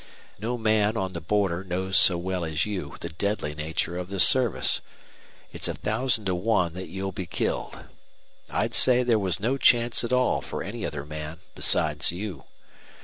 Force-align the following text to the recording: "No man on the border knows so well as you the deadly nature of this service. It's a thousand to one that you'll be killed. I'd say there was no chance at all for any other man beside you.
"No 0.39 0.57
man 0.57 0.97
on 0.97 1.13
the 1.13 1.21
border 1.21 1.63
knows 1.63 1.95
so 1.95 2.17
well 2.17 2.43
as 2.43 2.65
you 2.65 2.95
the 3.01 3.09
deadly 3.09 3.53
nature 3.53 3.97
of 3.97 4.09
this 4.09 4.23
service. 4.27 4.81
It's 5.53 5.67
a 5.67 5.75
thousand 5.75 6.25
to 6.25 6.33
one 6.33 6.73
that 6.73 6.87
you'll 6.87 7.11
be 7.11 7.27
killed. 7.27 7.83
I'd 8.49 8.73
say 8.73 9.03
there 9.03 9.19
was 9.19 9.39
no 9.39 9.59
chance 9.59 10.03
at 10.03 10.11
all 10.11 10.41
for 10.41 10.63
any 10.63 10.87
other 10.87 11.05
man 11.05 11.41
beside 11.53 12.09
you. 12.09 12.45